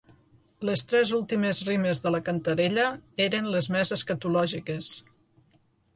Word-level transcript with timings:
Les 0.67 0.83
tres 0.91 1.11
últimes 1.17 1.59
rimes 1.67 2.01
de 2.05 2.13
la 2.15 2.21
cantarella 2.29 2.87
eren 3.29 3.53
les 3.57 3.69
més 3.77 3.93
escatològiques. 3.99 4.91